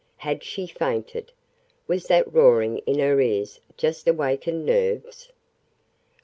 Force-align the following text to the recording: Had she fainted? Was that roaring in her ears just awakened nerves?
Had 0.17 0.43
she 0.43 0.65
fainted? 0.65 1.31
Was 1.85 2.07
that 2.07 2.33
roaring 2.33 2.79
in 2.87 2.97
her 2.97 3.19
ears 3.21 3.59
just 3.77 4.07
awakened 4.07 4.65
nerves? 4.65 5.29